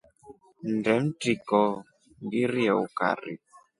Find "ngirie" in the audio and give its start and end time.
2.23-2.71